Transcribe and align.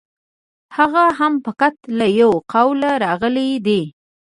هغه 0.77 1.03
هم 1.19 1.33
فقط 1.45 1.75
له 1.97 2.07
یوه 2.21 2.37
قوله 2.53 2.91
راغلی 3.05 3.49
دی. 3.65 3.81